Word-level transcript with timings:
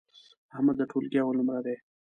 احمد 0.55 0.75
د 0.79 0.81
ټولگي 0.91 1.17
اول 1.21 1.35
نمره 1.39 1.61
دی. 1.65 1.75